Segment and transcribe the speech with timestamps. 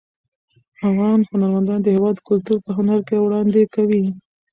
[0.87, 4.03] افغان هنرمندان د هیواد کلتور په هنر کې وړاندې کوي.